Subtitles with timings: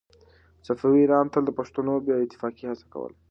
[0.67, 3.15] صفوي ایران تل د پښتنو د بې اتفاقۍ هڅه کوله.